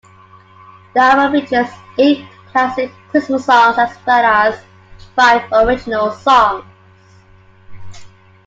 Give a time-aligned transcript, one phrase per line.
[0.95, 1.67] The album features
[1.99, 4.59] eight classic Christmas songs as well as
[5.15, 6.65] five original songs.